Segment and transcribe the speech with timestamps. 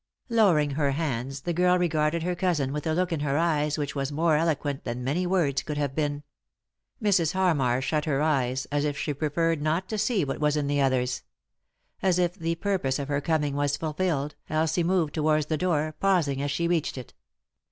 [0.29, 3.93] Lowering her hands, the girl regarded her cousin with a look in her eyes which
[3.93, 6.23] was more eloquent than many words could have been.
[6.99, 7.33] Mrs.
[7.33, 10.81] Harmar shut her eyes, as if she preferred not to see what was in the
[10.81, 11.21] other's.
[12.01, 16.41] As if the purpose of her coming was fulfilled, Elsie moved towards the door, pausing
[16.41, 17.13] as she reached it.